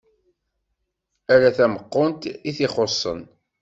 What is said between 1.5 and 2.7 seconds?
tameqqunt i